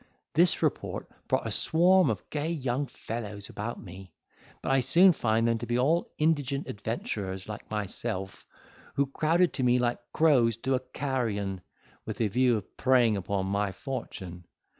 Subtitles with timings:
[0.33, 4.11] This report brought a swarm of gay young fellows about me;
[4.63, 8.47] but I soon found them to be all indigent adventurers like myself,
[8.95, 11.61] who crowded to me like crows to a carrion,
[12.03, 14.45] with a view of preying upon my fortune.